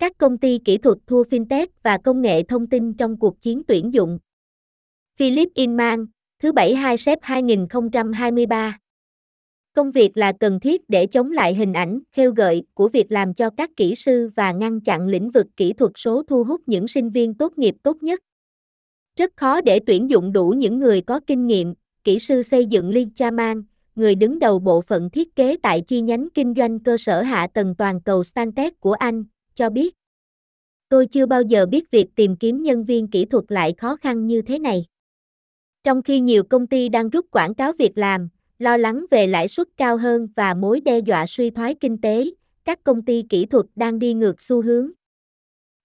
Các 0.00 0.18
công 0.18 0.38
ty 0.38 0.58
kỹ 0.64 0.78
thuật 0.78 0.98
thua 1.06 1.22
fintech 1.22 1.66
và 1.82 1.98
công 1.98 2.22
nghệ 2.22 2.42
thông 2.42 2.66
tin 2.66 2.94
trong 2.94 3.16
cuộc 3.16 3.42
chiến 3.42 3.62
tuyển 3.68 3.94
dụng. 3.94 4.18
Philip 5.18 5.48
Inman, 5.54 6.06
thứ 6.42 6.52
bảy 6.52 6.74
2 6.74 6.96
sep 6.96 7.18
2023 7.22 8.78
Công 9.74 9.90
việc 9.90 10.16
là 10.16 10.32
cần 10.40 10.60
thiết 10.60 10.88
để 10.88 11.06
chống 11.06 11.30
lại 11.30 11.54
hình 11.54 11.72
ảnh, 11.72 12.00
khêu 12.12 12.32
gợi 12.32 12.62
của 12.74 12.88
việc 12.88 13.12
làm 13.12 13.34
cho 13.34 13.50
các 13.50 13.70
kỹ 13.76 13.94
sư 13.94 14.30
và 14.34 14.52
ngăn 14.52 14.80
chặn 14.80 15.06
lĩnh 15.06 15.30
vực 15.30 15.46
kỹ 15.56 15.72
thuật 15.72 15.92
số 15.94 16.22
thu 16.22 16.44
hút 16.44 16.60
những 16.66 16.88
sinh 16.88 17.10
viên 17.10 17.34
tốt 17.34 17.58
nghiệp 17.58 17.74
tốt 17.82 18.02
nhất. 18.02 18.20
Rất 19.16 19.32
khó 19.36 19.60
để 19.60 19.80
tuyển 19.86 20.10
dụng 20.10 20.32
đủ 20.32 20.54
những 20.56 20.78
người 20.78 21.00
có 21.00 21.20
kinh 21.26 21.46
nghiệm, 21.46 21.74
kỹ 22.04 22.18
sư 22.18 22.42
xây 22.42 22.66
dựng 22.66 22.90
Lee 22.90 23.06
Chaman, 23.14 23.62
người 23.94 24.14
đứng 24.14 24.38
đầu 24.38 24.58
bộ 24.58 24.80
phận 24.80 25.10
thiết 25.10 25.36
kế 25.36 25.56
tại 25.62 25.80
chi 25.80 26.00
nhánh 26.00 26.28
kinh 26.34 26.54
doanh 26.56 26.80
cơ 26.80 26.96
sở 26.96 27.22
hạ 27.22 27.48
tầng 27.54 27.74
toàn 27.78 28.00
cầu 28.00 28.22
Stantec 28.22 28.80
của 28.80 28.92
Anh, 28.92 29.24
cho 29.60 29.70
biết. 29.70 29.94
Tôi 30.88 31.06
chưa 31.06 31.26
bao 31.26 31.42
giờ 31.42 31.66
biết 31.66 31.90
việc 31.90 32.06
tìm 32.14 32.36
kiếm 32.36 32.62
nhân 32.62 32.84
viên 32.84 33.08
kỹ 33.08 33.24
thuật 33.24 33.44
lại 33.48 33.74
khó 33.78 33.96
khăn 33.96 34.26
như 34.26 34.42
thế 34.42 34.58
này. 34.58 34.86
Trong 35.84 36.02
khi 36.02 36.20
nhiều 36.20 36.42
công 36.44 36.66
ty 36.66 36.88
đang 36.88 37.10
rút 37.10 37.26
quảng 37.30 37.54
cáo 37.54 37.72
việc 37.78 37.98
làm, 37.98 38.28
lo 38.58 38.76
lắng 38.76 39.04
về 39.10 39.26
lãi 39.26 39.48
suất 39.48 39.68
cao 39.76 39.96
hơn 39.96 40.28
và 40.36 40.54
mối 40.54 40.80
đe 40.80 40.98
dọa 40.98 41.26
suy 41.26 41.50
thoái 41.50 41.74
kinh 41.74 42.00
tế, 42.00 42.30
các 42.64 42.84
công 42.84 43.02
ty 43.02 43.24
kỹ 43.28 43.46
thuật 43.46 43.66
đang 43.76 43.98
đi 43.98 44.14
ngược 44.14 44.40
xu 44.40 44.62
hướng. 44.62 44.90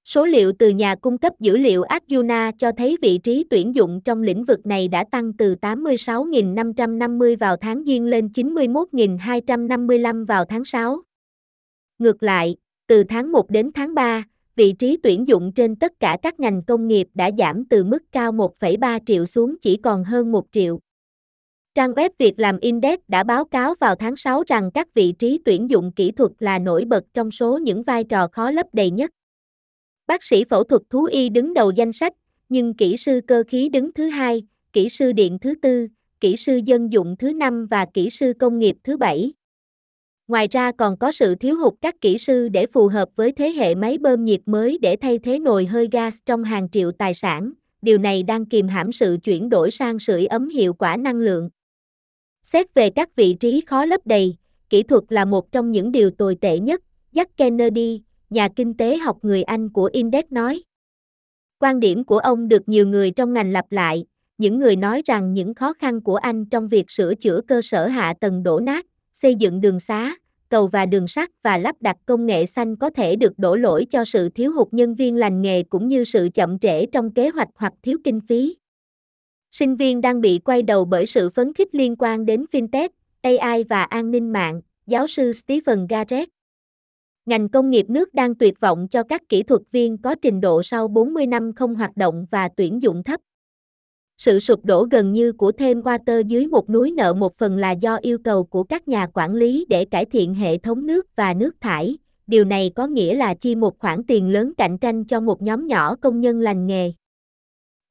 Số 0.05 0.26
liệu 0.26 0.52
từ 0.60 0.70
nhà 0.70 0.96
cung 0.96 1.18
cấp 1.18 1.34
dữ 1.40 1.57
liệu 1.57 1.84
Arjuna 1.84 2.52
cho 2.57 2.71
thấy 2.77 2.98
vị 3.02 3.18
trí 3.18 3.46
tuyển 3.49 3.76
dụng 3.76 4.02
trong 4.05 4.21
lĩnh 4.21 4.44
vực 4.44 4.66
này 4.66 4.88
đã 4.88 5.05
tăng 5.12 5.34
từ 5.34 5.55
86.550 5.62 7.38
vào 7.38 7.57
tháng 7.57 7.84
Giêng 7.85 8.05
lên 8.05 8.30
91.255 8.34 10.26
vào 10.26 10.46
tháng 10.46 10.66
6. 10.66 11.02
Ngược 11.99 12.23
lại, 12.23 12.55
từ 12.88 13.03
tháng 13.03 13.31
1 13.31 13.49
đến 13.49 13.71
tháng 13.73 13.94
3, 13.94 14.23
vị 14.55 14.73
trí 14.80 14.98
tuyển 15.03 15.27
dụng 15.27 15.52
trên 15.55 15.76
tất 15.76 15.99
cả 15.99 16.17
các 16.21 16.39
ngành 16.39 16.63
công 16.63 16.88
nghiệp 16.88 17.07
đã 17.13 17.30
giảm 17.38 17.66
từ 17.66 17.84
mức 17.84 18.04
cao 18.12 18.32
1,3 18.32 18.99
triệu 19.05 19.26
xuống 19.26 19.55
chỉ 19.62 19.77
còn 19.77 20.04
hơn 20.04 20.32
1 20.32 20.46
triệu. 20.51 20.79
Trang 21.76 21.91
web 21.91 22.10
Việc 22.18 22.40
làm 22.40 22.60
Index 22.60 22.99
đã 23.07 23.23
báo 23.23 23.45
cáo 23.45 23.76
vào 23.79 23.95
tháng 23.95 24.15
6 24.15 24.43
rằng 24.48 24.71
các 24.73 24.93
vị 24.93 25.12
trí 25.20 25.40
tuyển 25.45 25.70
dụng 25.70 25.91
kỹ 25.91 26.12
thuật 26.12 26.32
là 26.40 26.60
nổi 26.60 26.85
bật 26.85 27.04
trong 27.13 27.32
số 27.32 27.57
những 27.57 27.84
vai 27.84 28.04
trò 28.04 28.27
khó 28.27 28.51
lấp 28.51 28.68
đầy 28.73 28.91
nhất. 28.91 29.12
Bác 30.07 30.23
sĩ 30.23 30.43
phẫu 30.43 30.63
thuật 30.63 30.82
thú 30.90 31.04
y 31.04 31.29
đứng 31.29 31.54
đầu 31.54 31.71
danh 31.71 31.93
sách, 31.93 32.13
nhưng 32.49 32.73
kỹ 32.73 32.98
sư 32.98 33.21
cơ 33.27 33.43
khí 33.48 33.70
đứng 33.70 33.93
thứ 33.93 34.07
hai, 34.07 34.43
kỹ 34.73 34.90
sư 34.90 35.12
điện 35.12 35.38
thứ 35.41 35.55
tư, 35.62 35.88
kỹ 36.20 36.35
sư 36.35 36.60
dân 36.65 36.91
dụng 36.91 37.15
thứ 37.20 37.34
năm 37.34 37.65
và 37.65 37.85
kỹ 37.93 38.10
sư 38.10 38.34
công 38.40 38.60
nghiệp 38.60 38.76
thứ 38.84 38.98
bảy. 38.98 39.34
Ngoài 40.27 40.48
ra 40.51 40.71
còn 40.71 40.98
có 40.98 41.12
sự 41.12 41.35
thiếu 41.35 41.55
hụt 41.55 41.73
các 41.81 41.95
kỹ 42.01 42.18
sư 42.18 42.49
để 42.49 42.65
phù 42.65 42.87
hợp 42.87 43.09
với 43.15 43.31
thế 43.31 43.49
hệ 43.49 43.76
máy 43.76 43.98
bơm 43.98 44.26
nhiệt 44.26 44.41
mới 44.45 44.77
để 44.82 44.95
thay 44.95 45.20
thế 45.20 45.40
nồi 45.40 45.65
hơi 45.65 45.87
gas 45.91 46.17
trong 46.26 46.43
hàng 46.43 46.70
triệu 46.70 46.91
tài 46.91 47.13
sản. 47.13 47.51
Điều 47.82 47.98
này 47.98 48.23
đang 48.23 48.45
kìm 48.45 48.67
hãm 48.67 48.91
sự 48.91 49.17
chuyển 49.23 49.49
đổi 49.49 49.71
sang 49.71 49.99
sưởi 49.99 50.26
ấm 50.26 50.49
hiệu 50.49 50.73
quả 50.73 50.98
năng 50.98 51.15
lượng. 51.15 51.49
Xét 52.43 52.73
về 52.73 52.90
các 52.90 53.15
vị 53.15 53.34
trí 53.40 53.62
khó 53.62 53.85
lấp 53.85 54.01
đầy, 54.05 54.35
kỹ 54.70 54.84
thuật 54.84 55.04
là 55.09 55.26
một 55.26 55.51
trong 55.51 55.71
những 55.71 55.91
điều 55.91 56.12
tồi 56.12 56.37
tệ 56.41 56.60
nhất, 56.60 56.82
Jack 57.13 57.26
Kennedy, 57.37 58.01
nhà 58.29 58.48
kinh 58.55 58.77
tế 58.77 58.98
học 58.98 59.17
người 59.21 59.43
Anh 59.43 59.70
của 59.70 59.89
Index 59.93 60.26
nói. 60.29 60.63
Quan 61.60 61.79
điểm 61.79 62.04
của 62.04 62.17
ông 62.17 62.48
được 62.48 62.70
nhiều 62.70 62.87
người 62.87 63.12
trong 63.12 63.34
ngành 63.34 63.51
lặp 63.51 63.71
lại, 63.71 64.06
những 64.38 64.59
người 64.59 64.75
nói 64.75 65.01
rằng 65.06 65.34
những 65.34 65.53
khó 65.53 65.73
khăn 65.73 66.01
của 66.01 66.16
Anh 66.16 66.45
trong 66.45 66.67
việc 66.67 66.91
sửa 66.91 67.16
chữa 67.16 67.41
cơ 67.47 67.62
sở 67.62 67.88
hạ 67.88 68.13
tầng 68.22 68.44
đổ 68.44 68.59
nát, 68.59 68.85
xây 69.16 69.35
dựng 69.35 69.62
đường 69.62 69.80
xá, 69.80 70.16
cầu 70.50 70.68
và 70.68 70.85
đường 70.85 71.08
sắt 71.08 71.30
và 71.44 71.58
lắp 71.58 71.75
đặt 71.81 71.97
công 72.06 72.25
nghệ 72.25 72.46
xanh 72.46 72.75
có 72.75 72.90
thể 72.90 73.16
được 73.16 73.40
đổ 73.40 73.56
lỗi 73.56 73.85
cho 73.90 74.06
sự 74.06 74.30
thiếu 74.30 74.52
hụt 74.52 74.68
nhân 74.72 74.96
viên 74.96 75.16
lành 75.16 75.41
nghề 75.41 75.63
cũng 75.63 75.88
như 75.88 76.03
sự 76.03 76.30
chậm 76.34 76.59
trễ 76.59 76.85
trong 76.85 77.13
kế 77.13 77.30
hoạch 77.30 77.50
hoặc 77.56 77.74
thiếu 77.84 77.97
kinh 78.03 78.19
phí. 78.22 78.56
Sinh 79.52 79.75
viên 79.75 80.02
đang 80.02 80.22
bị 80.22 80.40
quay 80.40 80.62
đầu 80.62 80.85
bởi 80.85 81.06
sự 81.06 81.30
phấn 81.30 81.53
khích 81.53 81.75
liên 81.75 81.95
quan 82.00 82.25
đến 82.25 82.45
fintech, 82.51 82.89
AI 83.22 83.63
và 83.63 83.84
an 83.84 84.12
ninh 84.12 84.34
mạng, 84.34 84.62
giáo 84.88 85.07
sư 85.07 85.31
Stephen 85.31 85.88
Garrett. 85.88 86.29
Ngành 87.25 87.50
công 87.50 87.69
nghiệp 87.69 87.89
nước 87.89 88.13
đang 88.13 88.35
tuyệt 88.35 88.59
vọng 88.59 88.88
cho 88.88 89.03
các 89.03 89.22
kỹ 89.29 89.44
thuật 89.44 89.62
viên 89.72 89.97
có 89.97 90.16
trình 90.22 90.41
độ 90.41 90.63
sau 90.63 90.88
40 90.88 91.28
năm 91.28 91.53
không 91.53 91.75
hoạt 91.75 91.97
động 91.97 92.25
và 92.31 92.50
tuyển 92.57 92.81
dụng 92.81 93.03
thấp. 93.03 93.22
Sự 94.17 94.39
sụp 94.39 94.65
đổ 94.65 94.87
gần 94.91 95.13
như 95.13 95.31
của 95.31 95.51
thêm 95.51 95.81
water 95.81 96.21
dưới 96.21 96.47
một 96.47 96.69
núi 96.69 96.91
nợ 96.91 97.13
một 97.13 97.35
phần 97.35 97.57
là 97.57 97.71
do 97.71 97.95
yêu 97.95 98.17
cầu 98.23 98.43
của 98.43 98.63
các 98.63 98.87
nhà 98.87 99.07
quản 99.13 99.33
lý 99.33 99.65
để 99.69 99.85
cải 99.85 100.05
thiện 100.05 100.33
hệ 100.33 100.57
thống 100.57 100.85
nước 100.85 101.15
và 101.15 101.33
nước 101.33 101.55
thải. 101.61 101.97
Điều 102.27 102.45
này 102.45 102.71
có 102.75 102.87
nghĩa 102.87 103.15
là 103.15 103.33
chi 103.33 103.55
một 103.55 103.79
khoản 103.79 104.03
tiền 104.03 104.29
lớn 104.29 104.53
cạnh 104.57 104.77
tranh 104.77 105.03
cho 105.03 105.19
một 105.19 105.41
nhóm 105.41 105.67
nhỏ 105.67 105.95
công 105.95 106.21
nhân 106.21 106.39
lành 106.39 106.67
nghề. 106.67 106.91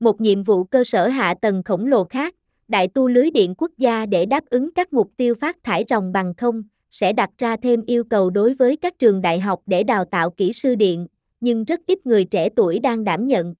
Một 0.00 0.20
nhiệm 0.20 0.42
vụ 0.42 0.64
cơ 0.64 0.84
sở 0.84 1.08
hạ 1.08 1.34
tầng 1.40 1.62
khổng 1.62 1.86
lồ 1.86 2.04
khác, 2.04 2.34
đại 2.68 2.88
tu 2.88 3.08
lưới 3.08 3.30
điện 3.30 3.54
quốc 3.58 3.70
gia 3.78 4.06
để 4.06 4.26
đáp 4.26 4.44
ứng 4.50 4.74
các 4.74 4.92
mục 4.92 5.10
tiêu 5.16 5.34
phát 5.34 5.56
thải 5.62 5.84
ròng 5.88 6.12
bằng 6.12 6.34
không, 6.34 6.62
sẽ 6.90 7.12
đặt 7.12 7.30
ra 7.38 7.56
thêm 7.56 7.82
yêu 7.86 8.04
cầu 8.04 8.30
đối 8.30 8.54
với 8.54 8.76
các 8.76 8.98
trường 8.98 9.22
đại 9.22 9.40
học 9.40 9.60
để 9.66 9.82
đào 9.82 10.04
tạo 10.04 10.30
kỹ 10.30 10.52
sư 10.52 10.74
điện, 10.74 11.06
nhưng 11.40 11.64
rất 11.64 11.80
ít 11.86 12.06
người 12.06 12.24
trẻ 12.24 12.48
tuổi 12.48 12.78
đang 12.78 13.04
đảm 13.04 13.26
nhận. 13.26 13.54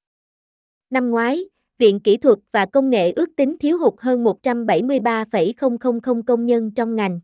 Năm 0.91 1.11
ngoái, 1.11 1.45
Viện 1.79 2.01
Kỹ 2.01 2.17
thuật 2.17 2.39
và 2.53 2.67
Công 2.67 2.91
nghệ 2.91 3.13
ước 3.13 3.31
tính 3.37 3.57
thiếu 3.61 3.79
hụt 3.79 3.95
hơn 3.99 4.25
173,000 4.25 6.23
công 6.27 6.47
nhân 6.47 6.71
trong 6.71 6.97
ngành. 6.97 7.21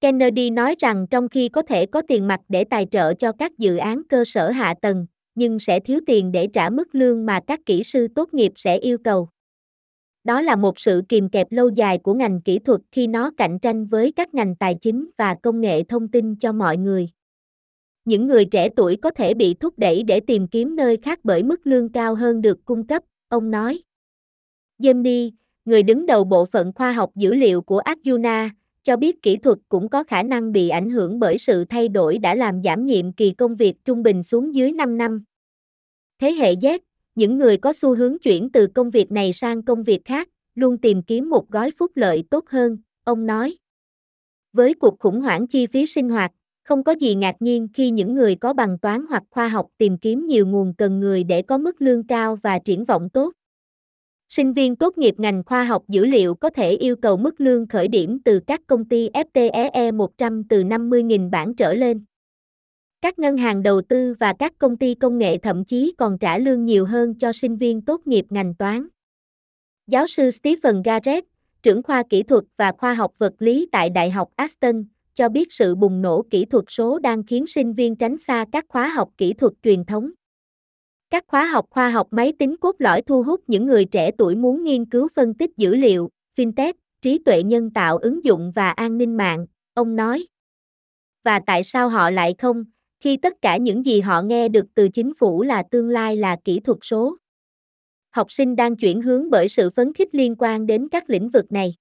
Kennedy 0.00 0.50
nói 0.50 0.74
rằng 0.78 1.06
trong 1.10 1.28
khi 1.28 1.48
có 1.48 1.62
thể 1.62 1.86
có 1.86 2.02
tiền 2.08 2.26
mặt 2.26 2.40
để 2.48 2.64
tài 2.64 2.86
trợ 2.90 3.14
cho 3.14 3.32
các 3.32 3.58
dự 3.58 3.76
án 3.76 4.02
cơ 4.08 4.24
sở 4.24 4.50
hạ 4.50 4.74
tầng, 4.82 5.06
nhưng 5.34 5.58
sẽ 5.58 5.80
thiếu 5.80 6.00
tiền 6.06 6.32
để 6.32 6.46
trả 6.46 6.70
mức 6.70 6.94
lương 6.94 7.26
mà 7.26 7.40
các 7.46 7.60
kỹ 7.66 7.82
sư 7.82 8.08
tốt 8.14 8.34
nghiệp 8.34 8.52
sẽ 8.56 8.78
yêu 8.78 8.98
cầu. 8.98 9.28
Đó 10.24 10.42
là 10.42 10.56
một 10.56 10.78
sự 10.78 11.02
kìm 11.08 11.28
kẹp 11.28 11.52
lâu 11.52 11.68
dài 11.68 11.98
của 11.98 12.14
ngành 12.14 12.40
kỹ 12.42 12.58
thuật 12.58 12.80
khi 12.92 13.06
nó 13.06 13.30
cạnh 13.36 13.58
tranh 13.58 13.86
với 13.86 14.12
các 14.12 14.34
ngành 14.34 14.56
tài 14.56 14.74
chính 14.74 15.10
và 15.16 15.34
công 15.42 15.60
nghệ 15.60 15.82
thông 15.82 16.08
tin 16.08 16.36
cho 16.36 16.52
mọi 16.52 16.76
người. 16.76 17.08
Những 18.04 18.26
người 18.26 18.44
trẻ 18.44 18.68
tuổi 18.76 18.96
có 18.96 19.10
thể 19.10 19.34
bị 19.34 19.54
thúc 19.54 19.78
đẩy 19.78 20.02
để 20.02 20.20
tìm 20.20 20.48
kiếm 20.48 20.76
nơi 20.76 20.96
khác 21.02 21.20
bởi 21.24 21.42
mức 21.42 21.66
lương 21.66 21.92
cao 21.92 22.14
hơn 22.14 22.40
được 22.40 22.64
cung 22.64 22.86
cấp, 22.86 23.02
ông 23.28 23.50
nói. 23.50 23.82
Jamie, 24.78 25.30
người 25.64 25.82
đứng 25.82 26.06
đầu 26.06 26.24
bộ 26.24 26.44
phận 26.46 26.72
khoa 26.74 26.92
học 26.92 27.10
dữ 27.14 27.34
liệu 27.34 27.62
của 27.62 27.80
Arjuna, 27.80 28.48
cho 28.82 28.96
biết 28.96 29.22
kỹ 29.22 29.36
thuật 29.36 29.58
cũng 29.68 29.88
có 29.88 30.04
khả 30.04 30.22
năng 30.22 30.52
bị 30.52 30.68
ảnh 30.68 30.90
hưởng 30.90 31.18
bởi 31.18 31.38
sự 31.38 31.64
thay 31.64 31.88
đổi 31.88 32.18
đã 32.18 32.34
làm 32.34 32.62
giảm 32.62 32.86
nhiệm 32.86 33.12
kỳ 33.12 33.30
công 33.30 33.56
việc 33.56 33.74
trung 33.84 34.02
bình 34.02 34.22
xuống 34.22 34.54
dưới 34.54 34.72
5 34.72 34.98
năm. 34.98 35.24
Thế 36.18 36.32
hệ 36.32 36.54
Z, 36.54 36.78
những 37.14 37.38
người 37.38 37.56
có 37.56 37.72
xu 37.72 37.96
hướng 37.96 38.18
chuyển 38.18 38.50
từ 38.52 38.66
công 38.66 38.90
việc 38.90 39.12
này 39.12 39.32
sang 39.32 39.62
công 39.62 39.82
việc 39.82 40.04
khác, 40.04 40.28
luôn 40.54 40.78
tìm 40.78 41.02
kiếm 41.02 41.30
một 41.30 41.50
gói 41.50 41.70
phúc 41.78 41.92
lợi 41.94 42.24
tốt 42.30 42.44
hơn, 42.48 42.78
ông 43.04 43.26
nói. 43.26 43.56
Với 44.52 44.74
cuộc 44.74 44.98
khủng 44.98 45.20
hoảng 45.20 45.46
chi 45.46 45.66
phí 45.66 45.86
sinh 45.86 46.08
hoạt, 46.08 46.32
không 46.68 46.84
có 46.84 46.92
gì 46.92 47.14
ngạc 47.14 47.36
nhiên 47.40 47.68
khi 47.74 47.90
những 47.90 48.14
người 48.14 48.34
có 48.34 48.52
bằng 48.52 48.78
toán 48.78 49.06
hoặc 49.08 49.22
khoa 49.30 49.48
học 49.48 49.66
tìm 49.78 49.98
kiếm 49.98 50.26
nhiều 50.26 50.46
nguồn 50.46 50.74
cần 50.78 51.00
người 51.00 51.24
để 51.24 51.42
có 51.42 51.58
mức 51.58 51.82
lương 51.82 52.06
cao 52.06 52.36
và 52.36 52.58
triển 52.58 52.84
vọng 52.84 53.08
tốt. 53.08 53.32
Sinh 54.28 54.52
viên 54.52 54.76
tốt 54.76 54.98
nghiệp 54.98 55.14
ngành 55.18 55.42
khoa 55.44 55.64
học 55.64 55.82
dữ 55.88 56.04
liệu 56.04 56.34
có 56.34 56.50
thể 56.50 56.70
yêu 56.70 56.96
cầu 56.96 57.16
mức 57.16 57.40
lương 57.40 57.66
khởi 57.66 57.88
điểm 57.88 58.18
từ 58.24 58.40
các 58.46 58.60
công 58.66 58.84
ty 58.84 59.10
FTEE 59.10 59.94
100 59.94 60.44
từ 60.48 60.62
50.000 60.62 61.30
bảng 61.30 61.54
trở 61.54 61.74
lên. 61.74 62.04
Các 63.00 63.18
ngân 63.18 63.36
hàng 63.36 63.62
đầu 63.62 63.82
tư 63.82 64.14
và 64.20 64.32
các 64.38 64.52
công 64.58 64.76
ty 64.76 64.94
công 64.94 65.18
nghệ 65.18 65.38
thậm 65.38 65.64
chí 65.64 65.94
còn 65.98 66.18
trả 66.18 66.38
lương 66.38 66.64
nhiều 66.64 66.86
hơn 66.86 67.14
cho 67.14 67.32
sinh 67.32 67.56
viên 67.56 67.82
tốt 67.82 68.06
nghiệp 68.06 68.24
ngành 68.30 68.54
toán. 68.54 68.88
Giáo 69.86 70.06
sư 70.06 70.30
Stephen 70.30 70.82
Garrett, 70.82 71.26
trưởng 71.62 71.82
khoa 71.82 72.02
kỹ 72.10 72.22
thuật 72.22 72.44
và 72.56 72.72
khoa 72.72 72.94
học 72.94 73.12
vật 73.18 73.34
lý 73.38 73.68
tại 73.72 73.90
Đại 73.90 74.10
học 74.10 74.28
Aston, 74.36 74.84
cho 75.18 75.28
biết 75.28 75.52
sự 75.52 75.74
bùng 75.74 76.02
nổ 76.02 76.22
kỹ 76.30 76.44
thuật 76.44 76.64
số 76.68 76.98
đang 76.98 77.22
khiến 77.22 77.46
sinh 77.46 77.72
viên 77.72 77.96
tránh 77.96 78.18
xa 78.18 78.44
các 78.52 78.64
khóa 78.68 78.88
học 78.88 79.08
kỹ 79.16 79.32
thuật 79.32 79.52
truyền 79.62 79.84
thống. 79.84 80.10
Các 81.10 81.24
khóa 81.26 81.46
học 81.46 81.66
khoa 81.70 81.90
học 81.90 82.06
máy 82.10 82.32
tính 82.38 82.56
cốt 82.56 82.76
lõi 82.78 83.02
thu 83.02 83.22
hút 83.22 83.40
những 83.46 83.66
người 83.66 83.84
trẻ 83.84 84.10
tuổi 84.18 84.36
muốn 84.36 84.64
nghiên 84.64 84.84
cứu 84.84 85.08
phân 85.14 85.34
tích 85.34 85.50
dữ 85.56 85.74
liệu, 85.74 86.08
fintech, 86.36 86.72
trí 87.02 87.18
tuệ 87.18 87.42
nhân 87.42 87.70
tạo 87.70 87.98
ứng 87.98 88.24
dụng 88.24 88.52
và 88.54 88.70
an 88.70 88.98
ninh 88.98 89.16
mạng, 89.16 89.46
ông 89.74 89.96
nói. 89.96 90.26
Và 91.24 91.40
tại 91.46 91.64
sao 91.64 91.88
họ 91.88 92.10
lại 92.10 92.34
không, 92.38 92.64
khi 93.00 93.16
tất 93.16 93.42
cả 93.42 93.56
những 93.56 93.84
gì 93.84 94.00
họ 94.00 94.22
nghe 94.22 94.48
được 94.48 94.66
từ 94.74 94.88
chính 94.88 95.12
phủ 95.18 95.42
là 95.42 95.62
tương 95.70 95.88
lai 95.88 96.16
là 96.16 96.36
kỹ 96.44 96.60
thuật 96.60 96.78
số? 96.82 97.16
Học 98.10 98.32
sinh 98.32 98.56
đang 98.56 98.76
chuyển 98.76 99.02
hướng 99.02 99.30
bởi 99.30 99.48
sự 99.48 99.70
phấn 99.70 99.94
khích 99.94 100.14
liên 100.14 100.34
quan 100.38 100.66
đến 100.66 100.88
các 100.88 101.10
lĩnh 101.10 101.28
vực 101.28 101.52
này. 101.52 101.74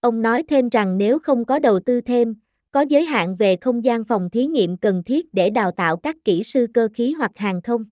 Ông 0.00 0.22
nói 0.22 0.42
thêm 0.48 0.68
rằng 0.68 0.98
nếu 0.98 1.18
không 1.18 1.44
có 1.44 1.58
đầu 1.58 1.80
tư 1.80 2.00
thêm, 2.00 2.34
có 2.72 2.80
giới 2.80 3.04
hạn 3.04 3.36
về 3.36 3.56
không 3.60 3.84
gian 3.84 4.04
phòng 4.04 4.30
thí 4.30 4.46
nghiệm 4.46 4.76
cần 4.76 5.02
thiết 5.06 5.34
để 5.34 5.50
đào 5.50 5.70
tạo 5.70 5.96
các 5.96 6.16
kỹ 6.24 6.42
sư 6.42 6.66
cơ 6.74 6.88
khí 6.94 7.12
hoặc 7.12 7.30
hàng 7.34 7.62
không. 7.62 7.84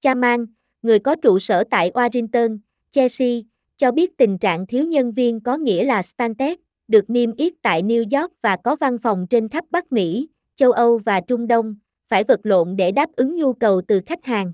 Chaman, 0.00 0.46
người 0.82 0.98
có 0.98 1.16
trụ 1.16 1.38
sở 1.38 1.64
tại 1.70 1.90
Washington, 1.94 2.58
Chelsea, 2.90 3.28
cho 3.76 3.92
biết 3.92 4.16
tình 4.16 4.38
trạng 4.38 4.66
thiếu 4.66 4.84
nhân 4.84 5.12
viên 5.12 5.40
có 5.40 5.56
nghĩa 5.56 5.84
là 5.84 6.02
Stantec, 6.02 6.60
được 6.88 7.10
niêm 7.10 7.32
yết 7.36 7.52
tại 7.62 7.82
New 7.82 8.20
York 8.20 8.32
và 8.42 8.56
có 8.56 8.76
văn 8.76 8.98
phòng 8.98 9.26
trên 9.30 9.48
khắp 9.48 9.64
Bắc 9.70 9.92
Mỹ, 9.92 10.28
châu 10.56 10.72
Âu 10.72 10.98
và 10.98 11.20
Trung 11.20 11.46
Đông, 11.46 11.76
phải 12.08 12.24
vật 12.24 12.40
lộn 12.42 12.76
để 12.76 12.92
đáp 12.92 13.10
ứng 13.16 13.36
nhu 13.36 13.52
cầu 13.52 13.82
từ 13.88 14.00
khách 14.06 14.24
hàng. 14.24 14.52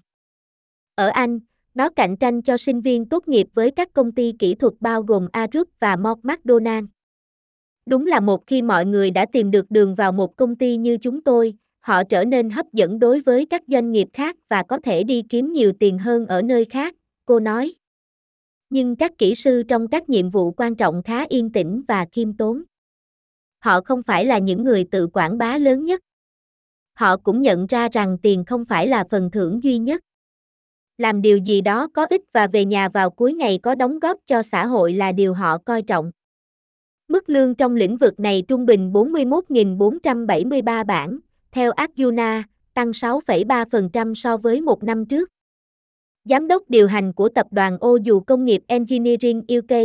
Ở 0.94 1.08
Anh, 1.08 1.40
nó 1.74 1.88
cạnh 1.96 2.16
tranh 2.16 2.42
cho 2.42 2.56
sinh 2.56 2.80
viên 2.80 3.08
tốt 3.08 3.28
nghiệp 3.28 3.46
với 3.54 3.70
các 3.70 3.92
công 3.92 4.12
ty 4.12 4.32
kỹ 4.38 4.54
thuật 4.54 4.72
bao 4.80 5.02
gồm 5.02 5.28
Arup 5.32 5.68
và 5.78 5.96
Mort 5.96 6.18
McDonald. 6.22 6.86
Đúng 7.86 8.06
là 8.06 8.20
một 8.20 8.46
khi 8.46 8.62
mọi 8.62 8.86
người 8.86 9.10
đã 9.10 9.26
tìm 9.32 9.50
được 9.50 9.70
đường 9.70 9.94
vào 9.94 10.12
một 10.12 10.36
công 10.36 10.56
ty 10.56 10.76
như 10.76 10.96
chúng 10.96 11.20
tôi, 11.20 11.54
họ 11.80 12.04
trở 12.04 12.24
nên 12.24 12.50
hấp 12.50 12.72
dẫn 12.72 12.98
đối 12.98 13.20
với 13.20 13.46
các 13.46 13.62
doanh 13.66 13.92
nghiệp 13.92 14.08
khác 14.12 14.36
và 14.48 14.62
có 14.62 14.78
thể 14.78 15.04
đi 15.04 15.22
kiếm 15.28 15.52
nhiều 15.52 15.72
tiền 15.80 15.98
hơn 15.98 16.26
ở 16.26 16.42
nơi 16.42 16.64
khác, 16.64 16.94
cô 17.24 17.40
nói. 17.40 17.74
Nhưng 18.70 18.96
các 18.96 19.12
kỹ 19.18 19.34
sư 19.34 19.62
trong 19.68 19.88
các 19.88 20.08
nhiệm 20.08 20.30
vụ 20.30 20.50
quan 20.50 20.74
trọng 20.76 21.02
khá 21.02 21.24
yên 21.28 21.52
tĩnh 21.52 21.82
và 21.88 22.06
khiêm 22.12 22.36
tốn. 22.36 22.62
Họ 23.58 23.80
không 23.80 24.02
phải 24.02 24.24
là 24.24 24.38
những 24.38 24.64
người 24.64 24.84
tự 24.90 25.06
quảng 25.06 25.38
bá 25.38 25.58
lớn 25.58 25.84
nhất. 25.84 26.00
Họ 26.94 27.16
cũng 27.16 27.42
nhận 27.42 27.66
ra 27.66 27.88
rằng 27.88 28.18
tiền 28.22 28.44
không 28.44 28.64
phải 28.64 28.88
là 28.88 29.04
phần 29.10 29.30
thưởng 29.30 29.62
duy 29.62 29.78
nhất. 29.78 30.00
Làm 30.98 31.22
điều 31.22 31.36
gì 31.36 31.60
đó 31.60 31.88
có 31.94 32.06
ích 32.10 32.22
và 32.32 32.46
về 32.46 32.64
nhà 32.64 32.88
vào 32.88 33.10
cuối 33.10 33.32
ngày 33.32 33.58
có 33.62 33.74
đóng 33.74 33.98
góp 33.98 34.18
cho 34.26 34.42
xã 34.42 34.66
hội 34.66 34.92
là 34.92 35.12
điều 35.12 35.34
họ 35.34 35.58
coi 35.58 35.82
trọng. 35.82 36.10
Mức 37.14 37.28
lương 37.28 37.54
trong 37.54 37.76
lĩnh 37.76 37.96
vực 37.96 38.20
này 38.20 38.42
trung 38.48 38.66
bình 38.66 38.92
41.473 38.92 40.84
bảng, 40.84 41.18
theo 41.52 41.72
Arjuna, 41.72 42.42
tăng 42.74 42.90
6,3% 42.90 44.14
so 44.14 44.36
với 44.36 44.60
một 44.60 44.82
năm 44.82 45.06
trước. 45.06 45.28
Giám 46.24 46.48
đốc 46.48 46.62
điều 46.68 46.86
hành 46.86 47.12
của 47.12 47.28
tập 47.28 47.46
đoàn 47.50 47.78
ô 47.80 47.98
dù 48.02 48.20
công 48.20 48.44
nghiệp 48.44 48.62
Engineering 48.66 49.38
UK, 49.38 49.76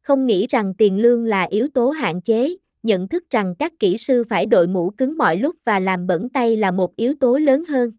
không 0.00 0.26
nghĩ 0.26 0.46
rằng 0.46 0.74
tiền 0.74 0.98
lương 0.98 1.24
là 1.24 1.42
yếu 1.42 1.68
tố 1.74 1.90
hạn 1.90 2.20
chế, 2.20 2.56
nhận 2.82 3.08
thức 3.08 3.24
rằng 3.30 3.54
các 3.58 3.72
kỹ 3.78 3.96
sư 3.98 4.24
phải 4.28 4.46
đội 4.46 4.66
mũ 4.66 4.90
cứng 4.90 5.18
mọi 5.18 5.36
lúc 5.36 5.56
và 5.64 5.80
làm 5.80 6.06
bẩn 6.06 6.28
tay 6.28 6.56
là 6.56 6.70
một 6.70 6.96
yếu 6.96 7.14
tố 7.20 7.38
lớn 7.38 7.64
hơn. 7.68 7.92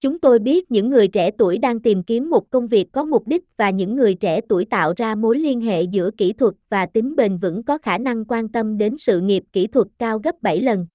Chúng 0.00 0.18
tôi 0.18 0.38
biết 0.38 0.70
những 0.70 0.90
người 0.90 1.08
trẻ 1.08 1.30
tuổi 1.30 1.58
đang 1.58 1.80
tìm 1.80 2.02
kiếm 2.02 2.30
một 2.30 2.50
công 2.50 2.66
việc 2.66 2.92
có 2.92 3.04
mục 3.04 3.28
đích 3.28 3.44
và 3.56 3.70
những 3.70 3.96
người 3.96 4.14
trẻ 4.14 4.40
tuổi 4.48 4.64
tạo 4.64 4.92
ra 4.96 5.14
mối 5.14 5.38
liên 5.38 5.60
hệ 5.60 5.82
giữa 5.82 6.10
kỹ 6.16 6.32
thuật 6.32 6.54
và 6.68 6.86
tính 6.86 7.16
bền 7.16 7.36
vững 7.36 7.62
có 7.62 7.78
khả 7.78 7.98
năng 7.98 8.24
quan 8.24 8.48
tâm 8.48 8.78
đến 8.78 8.96
sự 8.98 9.20
nghiệp 9.20 9.42
kỹ 9.52 9.66
thuật 9.66 9.86
cao 9.98 10.18
gấp 10.18 10.42
7 10.42 10.60
lần. 10.60 10.86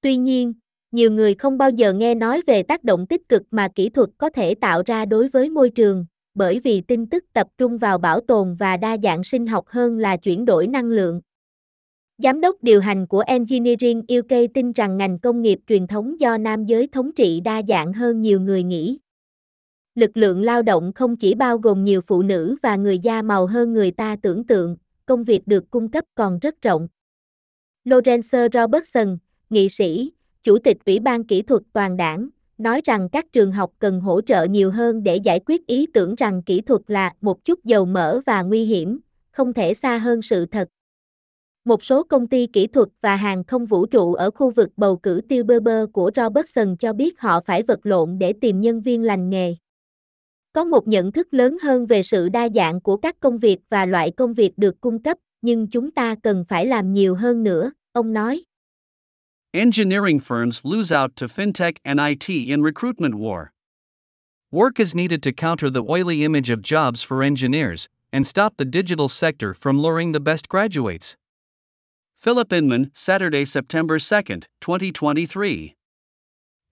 Tuy 0.00 0.16
nhiên, 0.16 0.54
nhiều 0.92 1.10
người 1.10 1.34
không 1.34 1.58
bao 1.58 1.70
giờ 1.70 1.92
nghe 1.92 2.14
nói 2.14 2.42
về 2.46 2.62
tác 2.62 2.84
động 2.84 3.06
tích 3.06 3.28
cực 3.28 3.42
mà 3.50 3.68
kỹ 3.74 3.88
thuật 3.88 4.10
có 4.18 4.30
thể 4.30 4.54
tạo 4.54 4.82
ra 4.86 5.04
đối 5.04 5.28
với 5.28 5.50
môi 5.50 5.70
trường, 5.70 6.06
bởi 6.34 6.60
vì 6.60 6.80
tin 6.80 7.06
tức 7.06 7.24
tập 7.32 7.46
trung 7.58 7.78
vào 7.78 7.98
bảo 7.98 8.20
tồn 8.20 8.54
và 8.54 8.76
đa 8.76 8.96
dạng 9.02 9.24
sinh 9.24 9.46
học 9.46 9.64
hơn 9.68 9.98
là 9.98 10.16
chuyển 10.16 10.44
đổi 10.44 10.66
năng 10.66 10.90
lượng. 10.90 11.20
Giám 12.18 12.40
đốc 12.40 12.62
điều 12.62 12.80
hành 12.80 13.06
của 13.06 13.20
Engineering 13.20 13.98
UK 14.18 14.52
tin 14.54 14.72
rằng 14.72 14.96
ngành 14.96 15.18
công 15.18 15.42
nghiệp 15.42 15.58
truyền 15.66 15.86
thống 15.86 16.20
do 16.20 16.38
nam 16.38 16.64
giới 16.64 16.88
thống 16.92 17.12
trị 17.12 17.40
đa 17.40 17.62
dạng 17.68 17.92
hơn 17.92 18.22
nhiều 18.22 18.40
người 18.40 18.62
nghĩ. 18.62 18.98
Lực 19.94 20.16
lượng 20.16 20.42
lao 20.42 20.62
động 20.62 20.92
không 20.92 21.16
chỉ 21.16 21.34
bao 21.34 21.58
gồm 21.58 21.84
nhiều 21.84 22.00
phụ 22.00 22.22
nữ 22.22 22.56
và 22.62 22.76
người 22.76 22.98
da 22.98 23.22
màu 23.22 23.46
hơn 23.46 23.72
người 23.72 23.90
ta 23.90 24.16
tưởng 24.22 24.44
tượng, 24.46 24.76
công 25.06 25.24
việc 25.24 25.46
được 25.46 25.70
cung 25.70 25.90
cấp 25.90 26.04
còn 26.14 26.38
rất 26.38 26.62
rộng. 26.62 26.88
Lorenzo 27.84 28.48
Robertson, 28.52 29.18
nghị 29.50 29.68
sĩ, 29.68 30.12
chủ 30.42 30.58
tịch 30.58 30.76
Ủy 30.86 30.98
ban 30.98 31.24
kỹ 31.24 31.42
thuật 31.42 31.62
toàn 31.72 31.96
đảng, 31.96 32.28
nói 32.58 32.80
rằng 32.84 33.08
các 33.08 33.32
trường 33.32 33.52
học 33.52 33.72
cần 33.78 34.00
hỗ 34.00 34.20
trợ 34.20 34.44
nhiều 34.44 34.70
hơn 34.70 35.02
để 35.02 35.16
giải 35.16 35.40
quyết 35.46 35.66
ý 35.66 35.86
tưởng 35.94 36.14
rằng 36.14 36.42
kỹ 36.42 36.60
thuật 36.60 36.82
là 36.86 37.12
một 37.20 37.44
chút 37.44 37.64
dầu 37.64 37.84
mỡ 37.84 38.20
và 38.26 38.42
nguy 38.42 38.64
hiểm, 38.64 38.98
không 39.30 39.52
thể 39.52 39.74
xa 39.74 39.98
hơn 39.98 40.22
sự 40.22 40.46
thật. 40.46 40.68
Một 41.66 41.84
số 41.84 42.02
công 42.02 42.26
ty 42.26 42.46
kỹ 42.46 42.66
thuật 42.66 42.88
và 43.00 43.16
hàng 43.16 43.44
không 43.44 43.66
vũ 43.66 43.86
trụ 43.86 44.14
ở 44.14 44.30
khu 44.30 44.50
vực 44.50 44.68
bầu 44.76 44.96
cử 44.96 45.20
tiêu 45.28 45.44
bơ 45.44 45.60
bơ 45.60 45.86
của 45.92 46.10
Robertson 46.16 46.76
cho 46.76 46.92
biết 46.92 47.20
họ 47.20 47.40
phải 47.40 47.62
vật 47.62 47.86
lộn 47.86 48.18
để 48.18 48.32
tìm 48.40 48.60
nhân 48.60 48.80
viên 48.80 49.02
lành 49.02 49.30
nghề. 49.30 49.54
Có 50.52 50.64
một 50.64 50.88
nhận 50.88 51.12
thức 51.12 51.34
lớn 51.34 51.56
hơn 51.62 51.86
về 51.86 52.02
sự 52.02 52.28
đa 52.28 52.48
dạng 52.54 52.80
của 52.80 52.96
các 52.96 53.20
công 53.20 53.38
việc 53.38 53.58
và 53.68 53.86
loại 53.86 54.10
công 54.10 54.34
việc 54.34 54.58
được 54.58 54.80
cung 54.80 55.02
cấp, 55.02 55.18
nhưng 55.42 55.66
chúng 55.66 55.90
ta 55.90 56.14
cần 56.22 56.44
phải 56.48 56.66
làm 56.66 56.92
nhiều 56.92 57.14
hơn 57.14 57.42
nữa, 57.42 57.70
ông 57.92 58.12
nói. 58.12 58.44
Engineering 59.50 60.18
firms 60.18 60.76
lose 60.76 60.96
out 60.96 61.10
to 61.20 61.26
fintech 61.26 61.72
and 61.82 62.00
IT 62.00 62.28
in 62.28 62.62
recruitment 62.64 63.14
war. 63.14 63.44
Work 64.52 64.72
is 64.78 64.94
needed 64.94 65.20
to 65.22 65.30
counter 65.36 65.74
the 65.74 65.92
oily 65.92 66.20
image 66.20 66.50
of 66.56 66.62
jobs 66.62 67.04
for 67.08 67.22
engineers 67.22 67.86
and 68.10 68.28
stop 68.28 68.52
the 68.56 68.66
digital 68.72 69.08
sector 69.08 69.52
from 69.60 69.82
luring 69.82 70.12
the 70.12 70.20
best 70.20 70.48
graduates. 70.48 71.16
Philip 72.26 72.52
Inman, 72.52 72.90
Saturday, 72.92 73.44
September 73.44 74.00
2, 74.00 74.22
2023. 74.60 75.76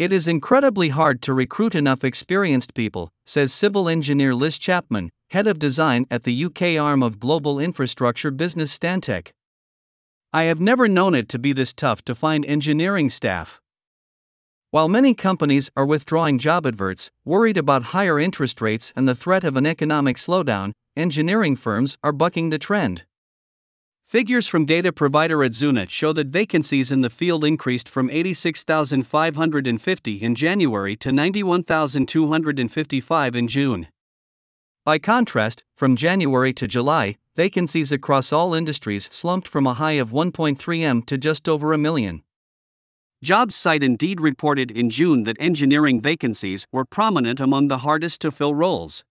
It 0.01 0.13
is 0.13 0.27
incredibly 0.27 0.89
hard 0.89 1.23
to 1.23 1.33
recruit 1.33 1.77
enough 1.77 2.03
experienced 2.03 2.75
people, 2.75 3.13
says 3.25 3.53
civil 3.53 3.89
engineer 3.89 4.35
Liz 4.35 4.59
Chapman, 4.59 5.11
head 5.31 5.47
of 5.47 5.61
design 5.61 6.07
at 6.11 6.25
the 6.25 6.45
UK 6.47 6.77
arm 6.77 7.05
of 7.05 7.21
global 7.21 7.61
infrastructure 7.61 8.33
business 8.33 8.77
Stantec. 8.77 9.31
I 10.33 10.43
have 10.51 10.59
never 10.59 10.89
known 10.89 11.15
it 11.15 11.29
to 11.29 11.39
be 11.39 11.53
this 11.53 11.73
tough 11.73 12.03
to 12.07 12.17
find 12.17 12.45
engineering 12.45 13.09
staff. 13.09 13.61
While 14.73 14.89
many 14.89 15.15
companies 15.15 15.71
are 15.77 15.87
withdrawing 15.87 16.41
job 16.41 16.67
adverts, 16.67 17.13
worried 17.25 17.59
about 17.59 17.95
higher 17.95 18.19
interest 18.19 18.61
rates 18.61 18.93
and 18.97 19.07
the 19.07 19.15
threat 19.15 19.45
of 19.45 19.57
an 19.57 19.67
economic 19.67 20.17
slowdown, 20.17 20.73
engineering 20.97 21.55
firms 21.55 21.97
are 22.03 22.11
bucking 22.11 22.51
the 22.51 22.59
trend. 22.59 23.05
Figures 24.15 24.47
from 24.47 24.63
data 24.65 24.93
provider 24.93 25.39
Adzuna 25.39 25.91
show 25.91 26.13
that 26.13 26.29
vacancies 26.29 26.93
in 26.93 27.01
the 27.01 27.11
field 27.11 27.45
increased 27.45 27.89
from 27.89 28.09
86,550 28.09 30.23
in 30.23 30.37
January 30.37 30.95
to 30.95 31.11
91,255 31.11 33.35
in 33.35 33.49
June. 33.49 33.89
By 34.85 35.01
contrast, 35.01 35.65
from 35.75 35.97
January 35.97 36.53
to 36.53 36.69
July, 36.69 37.17
vacancies 37.35 37.91
across 37.91 38.33
all 38.33 38.55
industries 38.55 39.09
slumped 39.11 39.49
from 39.49 39.67
a 39.67 39.75
high 39.75 39.99
of 39.99 40.13
1.3 40.13 40.81
m 40.81 41.03
to 41.03 41.19
just 41.19 41.49
over 41.49 41.73
a 41.73 41.79
million. 41.79 42.23
Jobs 43.21 43.57
site 43.57 43.83
Indeed 43.83 44.21
reported 44.21 44.71
in 44.71 44.91
June 44.91 45.25
that 45.25 45.39
engineering 45.41 46.01
vacancies 46.01 46.69
were 46.71 46.85
prominent 46.85 47.41
among 47.41 47.67
the 47.67 47.79
hardest 47.79 48.21
to 48.21 48.31
fill 48.31 48.55
roles. 48.55 49.03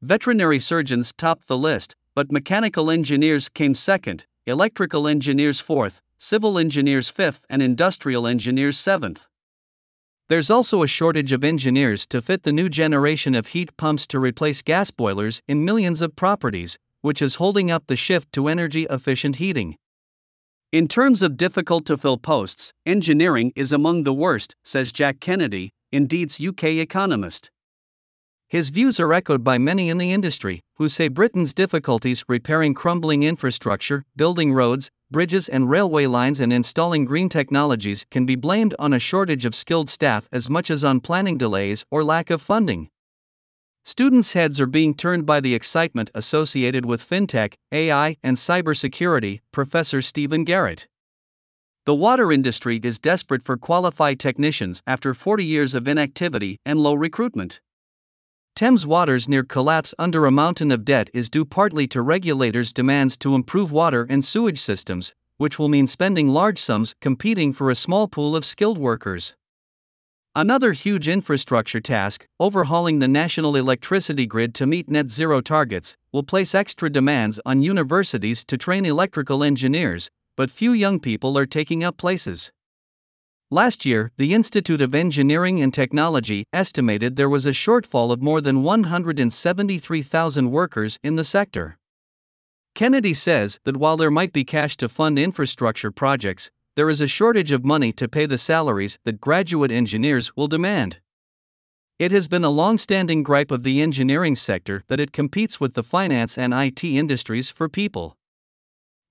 Veterinary 0.00 0.60
surgeons 0.60 1.12
topped 1.18 1.48
the 1.48 1.58
list, 1.58 1.96
but 2.14 2.30
mechanical 2.30 2.90
engineers 2.90 3.48
came 3.48 3.74
second, 3.74 4.26
electrical 4.46 5.08
engineers 5.08 5.60
fourth, 5.60 6.00
civil 6.18 6.58
engineers 6.58 7.10
fifth, 7.10 7.44
and 7.50 7.60
industrial 7.60 8.26
engineers 8.26 8.78
seventh. 8.78 9.26
There's 10.28 10.48
also 10.48 10.82
a 10.82 10.86
shortage 10.86 11.32
of 11.32 11.44
engineers 11.44 12.06
to 12.06 12.22
fit 12.22 12.44
the 12.44 12.52
new 12.52 12.68
generation 12.68 13.34
of 13.34 13.48
heat 13.48 13.76
pumps 13.76 14.06
to 14.06 14.18
replace 14.18 14.62
gas 14.62 14.90
boilers 14.90 15.42
in 15.46 15.64
millions 15.64 16.00
of 16.00 16.16
properties, 16.16 16.78
which 17.02 17.20
is 17.20 17.34
holding 17.34 17.70
up 17.70 17.86
the 17.86 17.96
shift 17.96 18.32
to 18.32 18.48
energy 18.48 18.86
efficient 18.88 19.36
heating. 19.36 19.76
In 20.72 20.88
terms 20.88 21.20
of 21.20 21.36
difficult 21.36 21.84
to 21.86 21.98
fill 21.98 22.16
posts, 22.16 22.72
engineering 22.86 23.52
is 23.54 23.72
among 23.72 24.04
the 24.04 24.14
worst, 24.14 24.56
says 24.64 24.92
Jack 24.92 25.20
Kennedy, 25.20 25.72
Indeed's 25.92 26.40
UK 26.40 26.64
economist. 26.64 27.50
His 28.54 28.70
views 28.70 29.00
are 29.00 29.12
echoed 29.12 29.42
by 29.42 29.58
many 29.58 29.88
in 29.88 29.98
the 29.98 30.12
industry, 30.12 30.60
who 30.76 30.88
say 30.88 31.08
Britain's 31.08 31.52
difficulties 31.52 32.24
repairing 32.28 32.72
crumbling 32.72 33.24
infrastructure, 33.24 34.04
building 34.14 34.52
roads, 34.52 34.92
bridges, 35.10 35.48
and 35.48 35.68
railway 35.68 36.06
lines, 36.06 36.38
and 36.38 36.52
installing 36.52 37.04
green 37.04 37.28
technologies 37.28 38.06
can 38.12 38.24
be 38.24 38.36
blamed 38.36 38.72
on 38.78 38.92
a 38.92 39.00
shortage 39.00 39.44
of 39.44 39.56
skilled 39.56 39.88
staff 39.88 40.28
as 40.30 40.48
much 40.48 40.70
as 40.70 40.84
on 40.84 41.00
planning 41.00 41.36
delays 41.36 41.84
or 41.90 42.04
lack 42.04 42.30
of 42.30 42.40
funding. 42.40 42.90
Students' 43.82 44.34
heads 44.34 44.60
are 44.60 44.66
being 44.66 44.94
turned 44.94 45.26
by 45.26 45.40
the 45.40 45.56
excitement 45.56 46.12
associated 46.14 46.86
with 46.86 47.02
fintech, 47.02 47.54
AI, 47.72 48.18
and 48.22 48.36
cybersecurity, 48.36 49.40
Professor 49.50 50.00
Stephen 50.00 50.44
Garrett. 50.44 50.86
The 51.86 51.94
water 51.96 52.30
industry 52.30 52.78
is 52.84 53.00
desperate 53.00 53.42
for 53.42 53.56
qualified 53.56 54.20
technicians 54.20 54.80
after 54.86 55.12
40 55.12 55.44
years 55.44 55.74
of 55.74 55.88
inactivity 55.88 56.60
and 56.64 56.78
low 56.78 56.94
recruitment. 56.94 57.60
Thames 58.56 58.86
Water's 58.86 59.28
near 59.28 59.42
collapse 59.42 59.92
under 59.98 60.26
a 60.26 60.30
mountain 60.30 60.70
of 60.70 60.84
debt 60.84 61.10
is 61.12 61.28
due 61.28 61.44
partly 61.44 61.88
to 61.88 62.00
regulators' 62.00 62.72
demands 62.72 63.16
to 63.16 63.34
improve 63.34 63.72
water 63.72 64.06
and 64.08 64.24
sewage 64.24 64.60
systems, 64.60 65.12
which 65.38 65.58
will 65.58 65.68
mean 65.68 65.88
spending 65.88 66.28
large 66.28 66.60
sums 66.60 66.94
competing 67.00 67.52
for 67.52 67.68
a 67.68 67.74
small 67.74 68.06
pool 68.06 68.36
of 68.36 68.44
skilled 68.44 68.78
workers. 68.78 69.34
Another 70.36 70.70
huge 70.70 71.08
infrastructure 71.08 71.80
task, 71.80 72.28
overhauling 72.38 73.00
the 73.00 73.08
national 73.08 73.56
electricity 73.56 74.24
grid 74.24 74.54
to 74.54 74.68
meet 74.68 74.88
net 74.88 75.10
zero 75.10 75.40
targets, 75.40 75.96
will 76.12 76.22
place 76.22 76.54
extra 76.54 76.88
demands 76.88 77.40
on 77.44 77.60
universities 77.60 78.44
to 78.44 78.56
train 78.56 78.86
electrical 78.86 79.42
engineers, 79.42 80.10
but 80.36 80.48
few 80.48 80.70
young 80.70 81.00
people 81.00 81.36
are 81.36 81.46
taking 81.46 81.82
up 81.82 81.96
places. 81.96 82.52
Last 83.50 83.84
year, 83.84 84.10
the 84.16 84.32
Institute 84.32 84.80
of 84.80 84.94
Engineering 84.94 85.60
and 85.60 85.72
Technology 85.72 86.44
estimated 86.52 87.16
there 87.16 87.28
was 87.28 87.44
a 87.44 87.50
shortfall 87.50 88.10
of 88.10 88.22
more 88.22 88.40
than 88.40 88.62
173,000 88.62 90.50
workers 90.50 90.98
in 91.02 91.16
the 91.16 91.24
sector. 91.24 91.78
Kennedy 92.74 93.12
says 93.12 93.60
that 93.64 93.76
while 93.76 93.98
there 93.98 94.10
might 94.10 94.32
be 94.32 94.44
cash 94.44 94.76
to 94.78 94.88
fund 94.88 95.18
infrastructure 95.18 95.90
projects, 95.90 96.50
there 96.74 96.88
is 96.88 97.00
a 97.00 97.06
shortage 97.06 97.52
of 97.52 97.64
money 97.64 97.92
to 97.92 98.08
pay 98.08 98.26
the 98.26 98.38
salaries 98.38 98.98
that 99.04 99.20
graduate 99.20 99.70
engineers 99.70 100.34
will 100.34 100.48
demand. 100.48 100.98
It 101.98 102.10
has 102.10 102.26
been 102.26 102.42
a 102.44 102.50
long 102.50 102.78
standing 102.78 103.22
gripe 103.22 103.52
of 103.52 103.62
the 103.62 103.80
engineering 103.80 104.34
sector 104.34 104.82
that 104.88 104.98
it 104.98 105.12
competes 105.12 105.60
with 105.60 105.74
the 105.74 105.84
finance 105.84 106.36
and 106.36 106.52
IT 106.52 106.82
industries 106.82 107.50
for 107.50 107.68
people. 107.68 108.16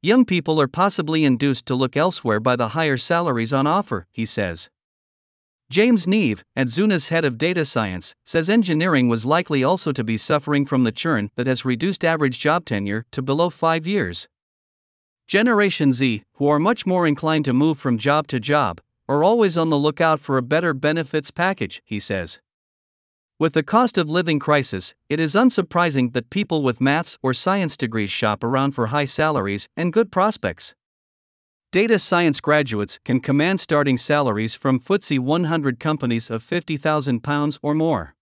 Young 0.06 0.26
people 0.26 0.60
are 0.60 0.68
possibly 0.68 1.24
induced 1.24 1.66
to 1.66 1.76
look 1.76 1.96
elsewhere 1.96 2.42
by 2.42 2.58
the 2.58 2.70
higher 2.70 2.98
salaries 2.98 3.54
on 3.54 3.66
offer, 3.66 4.06
he 4.12 4.26
says. 4.26 4.70
James 5.70 6.06
Neve, 6.06 6.44
Adzuna's 6.58 7.08
head 7.08 7.24
of 7.24 7.38
data 7.38 7.64
science, 7.64 8.14
says 8.26 8.50
engineering 8.50 9.08
was 9.08 9.26
likely 9.26 9.64
also 9.64 9.94
to 9.94 10.04
be 10.04 10.18
suffering 10.18 10.66
from 10.66 10.84
the 10.84 10.92
churn 10.92 11.32
that 11.38 11.48
has 11.48 11.64
reduced 11.64 12.04
average 12.04 12.38
job 12.38 12.66
tenure 12.66 13.06
to 13.12 13.22
below 13.22 13.50
five 13.50 13.88
years. 13.88 14.28
Generation 15.26 15.94
Z, 15.94 16.24
who 16.34 16.50
are 16.50 16.60
much 16.60 16.86
more 16.86 17.08
inclined 17.08 17.46
to 17.46 17.54
move 17.54 17.78
from 17.78 17.98
job 17.98 18.28
to 18.28 18.42
job, 18.42 18.82
are 19.08 19.24
always 19.24 19.56
on 19.56 19.70
the 19.70 19.78
lookout 19.78 20.20
for 20.20 20.38
a 20.38 20.42
better 20.44 20.74
benefits 20.74 21.32
package, 21.32 21.82
he 21.86 21.98
says. 21.98 22.40
With 23.40 23.54
the 23.54 23.64
cost 23.64 23.98
of 23.98 24.10
living 24.10 24.38
crisis, 24.38 24.94
it 25.10 25.20
is 25.20 25.34
unsurprising 25.34 26.14
that 26.14 26.30
people 26.30 26.62
with 26.62 26.80
maths 26.80 27.18
or 27.24 27.34
science 27.34 27.76
degrees 27.76 28.12
shop 28.12 28.44
around 28.44 28.72
for 28.72 28.88
high 28.88 29.06
salaries 29.06 29.68
and 29.76 29.92
good 29.92 30.12
prospects. 30.12 30.76
Data 31.72 31.98
science 31.98 32.40
graduates 32.40 33.00
can 33.04 33.20
command 33.20 33.60
starting 33.60 33.98
salaries 33.98 34.54
from 34.54 34.80
FTSE 34.80 35.18
100 35.18 35.80
companies 35.80 36.30
of 36.30 36.44
£50,000 36.44 37.60
or 37.64 37.74
more. 37.74 38.14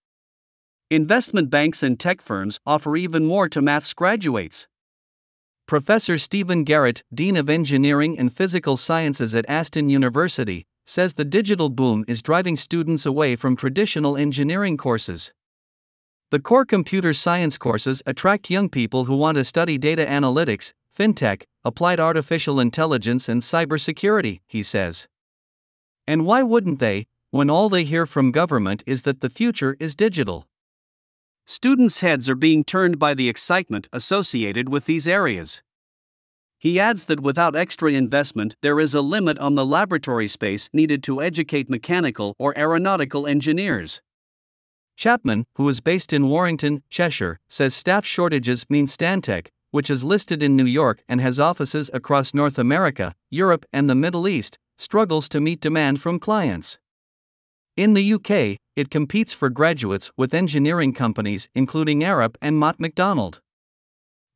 Investment 0.89 1.49
banks 1.49 1.83
and 1.83 1.99
tech 1.99 2.21
firms 2.21 2.61
offer 2.65 2.95
even 2.95 3.25
more 3.25 3.49
to 3.49 3.61
maths 3.61 3.93
graduates. 3.93 4.67
Professor 5.67 6.17
Stephen 6.17 6.63
Garrett, 6.63 7.03
Dean 7.13 7.35
of 7.35 7.49
Engineering 7.49 8.17
and 8.17 8.33
Physical 8.33 8.77
Sciences 8.77 9.35
at 9.35 9.45
Aston 9.49 9.89
University, 9.89 10.65
says 10.85 11.13
the 11.13 11.25
digital 11.25 11.69
boom 11.69 12.03
is 12.07 12.21
driving 12.21 12.55
students 12.55 13.05
away 13.05 13.35
from 13.35 13.55
traditional 13.55 14.17
engineering 14.17 14.77
courses. 14.77 15.31
The 16.31 16.39
core 16.39 16.65
computer 16.65 17.13
science 17.13 17.57
courses 17.57 18.01
attract 18.05 18.49
young 18.49 18.69
people 18.69 19.05
who 19.05 19.17
want 19.17 19.35
to 19.35 19.43
study 19.43 19.77
data 19.77 20.05
analytics, 20.05 20.73
fintech, 20.97 21.43
applied 21.63 21.99
artificial 21.99 22.59
intelligence, 22.59 23.27
and 23.27 23.41
cybersecurity, 23.41 24.39
he 24.47 24.63
says. 24.63 25.07
And 26.07 26.25
why 26.25 26.41
wouldn't 26.43 26.79
they, 26.79 27.07
when 27.31 27.49
all 27.49 27.69
they 27.69 27.83
hear 27.83 28.05
from 28.05 28.31
government 28.31 28.83
is 28.85 29.03
that 29.03 29.21
the 29.21 29.29
future 29.29 29.75
is 29.79 29.95
digital? 29.95 30.47
Students' 31.45 31.99
heads 31.99 32.29
are 32.29 32.35
being 32.35 32.63
turned 32.63 32.97
by 32.97 33.13
the 33.13 33.27
excitement 33.27 33.87
associated 33.91 34.69
with 34.69 34.85
these 34.85 35.07
areas. 35.07 35.61
He 36.61 36.79
adds 36.79 37.05
that 37.05 37.21
without 37.21 37.55
extra 37.55 37.91
investment, 37.91 38.55
there 38.61 38.79
is 38.79 38.93
a 38.93 39.01
limit 39.01 39.39
on 39.39 39.55
the 39.55 39.65
laboratory 39.65 40.27
space 40.27 40.69
needed 40.71 41.01
to 41.03 41.19
educate 41.19 41.71
mechanical 41.71 42.35
or 42.37 42.55
aeronautical 42.55 43.25
engineers. 43.25 43.99
Chapman, 44.95 45.45
who 45.55 45.67
is 45.67 45.81
based 45.81 46.13
in 46.13 46.27
Warrington, 46.27 46.83
Cheshire, 46.91 47.39
says 47.49 47.73
staff 47.73 48.05
shortages 48.05 48.67
mean 48.69 48.85
Stantec, 48.85 49.47
which 49.71 49.89
is 49.89 50.03
listed 50.03 50.43
in 50.43 50.55
New 50.55 50.67
York 50.67 51.01
and 51.09 51.19
has 51.19 51.39
offices 51.39 51.89
across 51.95 52.31
North 52.31 52.59
America, 52.59 53.15
Europe, 53.31 53.65
and 53.73 53.89
the 53.89 53.95
Middle 53.95 54.27
East, 54.27 54.59
struggles 54.77 55.27
to 55.29 55.41
meet 55.41 55.61
demand 55.61 55.99
from 55.99 56.19
clients. 56.19 56.77
In 57.75 57.95
the 57.95 58.13
UK, 58.13 58.59
it 58.75 58.91
competes 58.91 59.33
for 59.33 59.49
graduates 59.49 60.11
with 60.15 60.35
engineering 60.35 60.93
companies 60.93 61.49
including 61.55 62.01
Arup 62.01 62.35
and 62.39 62.59
Mott 62.59 62.79
MacDonald. 62.79 63.41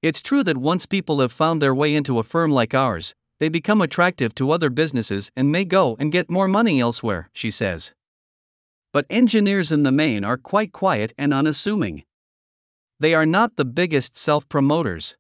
It's 0.06 0.22
true 0.22 0.44
that 0.44 0.58
once 0.58 0.86
people 0.86 1.20
have 1.20 1.32
found 1.32 1.60
their 1.60 1.74
way 1.74 1.96
into 1.96 2.20
a 2.20 2.24
firm 2.24 2.52
like 2.52 2.76
ours, 2.76 3.16
they 3.40 3.50
become 3.50 3.82
attractive 3.82 4.36
to 4.36 4.52
other 4.52 4.70
businesses 4.70 5.32
and 5.36 5.52
may 5.52 5.66
go 5.66 5.96
and 5.98 6.12
get 6.12 6.30
more 6.30 6.48
money 6.48 6.80
elsewhere, 6.80 7.32
she 7.34 7.50
says. 7.50 7.92
But 8.94 9.08
engineers 9.10 9.72
in 9.72 9.82
the 9.82 9.92
main 9.92 10.24
are 10.24 10.38
quite 10.38 10.72
quiet 10.72 11.12
and 11.18 11.34
unassuming. 11.34 12.04
They 13.00 13.16
are 13.16 13.26
not 13.26 13.56
the 13.56 13.66
biggest 13.66 14.16
self 14.16 14.48
promoters. 14.48 15.18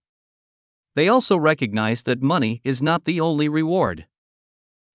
They 0.93 1.09
also 1.09 1.35
recognize 1.35 2.03
that 2.03 2.21
money 2.21 2.61
is 2.63 2.79
not 2.79 3.05
the 3.05 3.19
only 3.19 3.49
reward. 3.49 4.05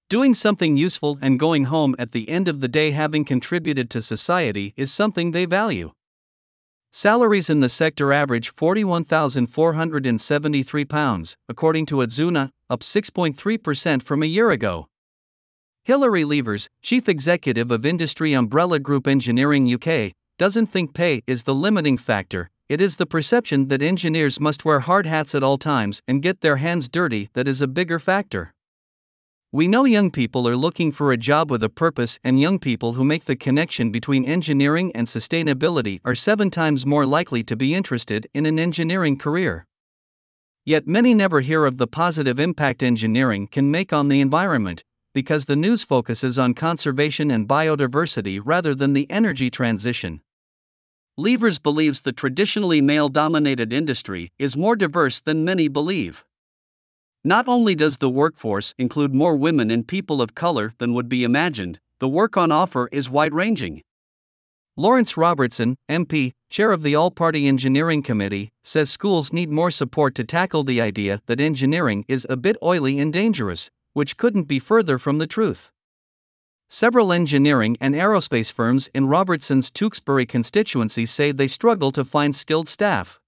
Doing 0.08 0.34
something 0.34 0.76
useful 0.76 1.18
and 1.20 1.36
going 1.36 1.64
home 1.64 1.96
at 1.98 2.12
the 2.12 2.28
end 2.28 2.46
of 2.46 2.60
the 2.60 2.68
day 2.68 2.92
having 2.92 3.24
contributed 3.24 3.90
to 3.90 4.00
society 4.00 4.72
is 4.76 4.92
something 4.92 5.32
they 5.32 5.46
value. 5.46 5.90
Salaries 6.92 7.48
in 7.48 7.60
the 7.60 7.68
sector 7.68 8.12
average 8.12 8.52
£41,473, 8.56 11.36
according 11.48 11.86
to 11.86 12.02
Adzuna, 12.02 12.50
up 12.68 12.80
6.3% 12.80 14.02
from 14.02 14.24
a 14.24 14.26
year 14.26 14.50
ago. 14.50 14.88
Hilary 15.84 16.24
Levers, 16.24 16.68
chief 16.82 17.08
executive 17.08 17.70
of 17.70 17.86
industry 17.86 18.32
umbrella 18.32 18.80
group 18.80 19.06
Engineering 19.06 19.72
UK, 19.72 20.10
doesn't 20.36 20.66
think 20.66 20.92
pay 20.92 21.22
is 21.28 21.44
the 21.44 21.54
limiting 21.54 21.96
factor, 21.96 22.50
it 22.68 22.80
is 22.80 22.96
the 22.96 23.06
perception 23.06 23.68
that 23.68 23.82
engineers 23.82 24.40
must 24.40 24.64
wear 24.64 24.80
hard 24.80 25.06
hats 25.06 25.32
at 25.34 25.44
all 25.44 25.58
times 25.58 26.02
and 26.08 26.22
get 26.22 26.40
their 26.40 26.56
hands 26.56 26.88
dirty 26.88 27.28
that 27.34 27.46
is 27.46 27.62
a 27.62 27.68
bigger 27.68 28.00
factor. 28.00 28.52
We 29.52 29.66
know 29.66 29.84
young 29.84 30.12
people 30.12 30.46
are 30.46 30.54
looking 30.54 30.92
for 30.92 31.10
a 31.10 31.16
job 31.16 31.50
with 31.50 31.64
a 31.64 31.68
purpose, 31.68 32.20
and 32.22 32.40
young 32.40 32.60
people 32.60 32.92
who 32.92 33.04
make 33.04 33.24
the 33.24 33.34
connection 33.34 33.90
between 33.90 34.24
engineering 34.24 34.92
and 34.94 35.08
sustainability 35.08 36.00
are 36.04 36.14
seven 36.14 36.52
times 36.52 36.86
more 36.86 37.04
likely 37.04 37.42
to 37.42 37.56
be 37.56 37.74
interested 37.74 38.28
in 38.32 38.46
an 38.46 38.60
engineering 38.60 39.18
career. 39.18 39.66
Yet 40.64 40.86
many 40.86 41.14
never 41.14 41.40
hear 41.40 41.64
of 41.64 41.78
the 41.78 41.88
positive 41.88 42.38
impact 42.38 42.80
engineering 42.80 43.48
can 43.48 43.72
make 43.72 43.92
on 43.92 44.06
the 44.06 44.20
environment, 44.20 44.84
because 45.14 45.46
the 45.46 45.56
news 45.56 45.82
focuses 45.82 46.38
on 46.38 46.54
conservation 46.54 47.28
and 47.28 47.48
biodiversity 47.48 48.40
rather 48.44 48.72
than 48.72 48.92
the 48.92 49.10
energy 49.10 49.50
transition. 49.50 50.20
Levers 51.16 51.58
believes 51.58 52.02
the 52.02 52.12
traditionally 52.12 52.80
male 52.80 53.08
dominated 53.08 53.72
industry 53.72 54.30
is 54.38 54.56
more 54.56 54.76
diverse 54.76 55.18
than 55.18 55.44
many 55.44 55.66
believe. 55.66 56.24
Not 57.24 57.48
only 57.48 57.74
does 57.74 57.98
the 57.98 58.08
workforce 58.08 58.74
include 58.78 59.14
more 59.14 59.36
women 59.36 59.70
and 59.70 59.86
people 59.86 60.22
of 60.22 60.34
color 60.34 60.72
than 60.78 60.94
would 60.94 61.06
be 61.06 61.22
imagined, 61.22 61.78
the 61.98 62.08
work 62.08 62.38
on 62.38 62.50
offer 62.50 62.88
is 62.92 63.10
wide 63.10 63.34
ranging. 63.34 63.82
Lawrence 64.74 65.18
Robertson, 65.18 65.76
MP, 65.90 66.32
chair 66.48 66.72
of 66.72 66.82
the 66.82 66.94
All 66.94 67.10
Party 67.10 67.46
Engineering 67.46 68.02
Committee, 68.02 68.48
says 68.62 68.88
schools 68.88 69.34
need 69.34 69.50
more 69.50 69.70
support 69.70 70.14
to 70.14 70.24
tackle 70.24 70.64
the 70.64 70.80
idea 70.80 71.20
that 71.26 71.40
engineering 71.40 72.06
is 72.08 72.26
a 72.30 72.38
bit 72.38 72.56
oily 72.62 72.98
and 72.98 73.12
dangerous, 73.12 73.70
which 73.92 74.16
couldn't 74.16 74.44
be 74.44 74.58
further 74.58 74.96
from 74.96 75.18
the 75.18 75.26
truth. 75.26 75.70
Several 76.70 77.12
engineering 77.12 77.76
and 77.82 77.94
aerospace 77.94 78.50
firms 78.50 78.88
in 78.94 79.08
Robertson's 79.08 79.70
Tewkesbury 79.70 80.24
constituency 80.24 81.04
say 81.04 81.32
they 81.32 81.48
struggle 81.48 81.92
to 81.92 82.02
find 82.02 82.34
skilled 82.34 82.68
staff. 82.68 83.20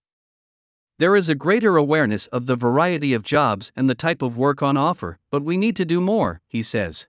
There 1.02 1.16
is 1.16 1.28
a 1.28 1.34
greater 1.34 1.76
awareness 1.76 2.28
of 2.28 2.46
the 2.46 2.54
variety 2.54 3.12
of 3.12 3.24
jobs 3.24 3.72
and 3.74 3.90
the 3.90 3.94
type 3.96 4.22
of 4.22 4.38
work 4.38 4.62
on 4.62 4.76
offer, 4.76 5.18
but 5.32 5.42
we 5.42 5.56
need 5.56 5.74
to 5.74 5.84
do 5.84 6.00
more, 6.00 6.42
he 6.46 6.62
says. 6.62 7.08